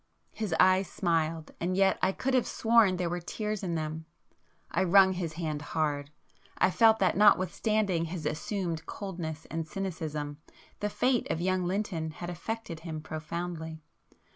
His 0.31 0.55
eyes 0.59 0.87
smiled, 0.87 1.51
and 1.59 1.77
yet 1.77 1.99
I 2.01 2.11
could 2.11 2.33
have 2.33 2.47
sworn 2.47 2.97
there 2.97 3.07
were 3.07 3.19
tears 3.19 3.61
in 3.61 3.75
them. 3.75 4.07
I 4.71 4.83
wrung 4.83 5.13
his 5.13 5.33
hand 5.33 5.61
hard,—I 5.61 6.71
felt 6.71 6.97
that 6.97 7.15
notwithstanding 7.15 8.05
his 8.05 8.25
assumed 8.25 8.87
coldness 8.87 9.45
and 9.51 9.67
cynicism, 9.67 10.39
the 10.79 10.89
fate 10.89 11.29
of 11.29 11.39
young 11.39 11.65
Lynton 11.65 12.09
had 12.17 12.31
affected 12.31 12.79
him 12.79 12.99
profoundly. 13.01 13.83